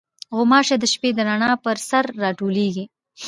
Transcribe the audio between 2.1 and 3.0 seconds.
راټولېږي.